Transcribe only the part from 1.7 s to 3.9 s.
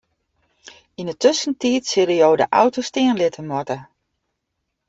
sille jo de auto stean litte moatte.